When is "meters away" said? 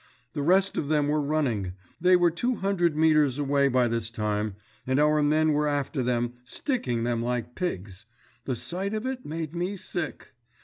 2.97-3.67